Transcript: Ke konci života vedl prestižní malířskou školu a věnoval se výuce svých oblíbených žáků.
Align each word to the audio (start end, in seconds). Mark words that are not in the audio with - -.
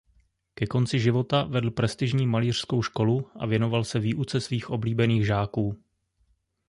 Ke 0.55 0.67
konci 0.67 0.99
života 0.99 1.43
vedl 1.43 1.71
prestižní 1.71 2.27
malířskou 2.27 2.81
školu 2.83 3.29
a 3.35 3.45
věnoval 3.45 3.83
se 3.83 3.99
výuce 3.99 4.41
svých 4.41 4.69
oblíbených 4.69 5.25
žáků. 5.25 5.77